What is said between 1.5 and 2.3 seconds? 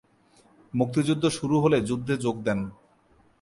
হলে যুদ্ধে